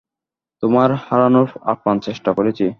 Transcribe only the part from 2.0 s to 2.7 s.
চেষ্টা করেছি।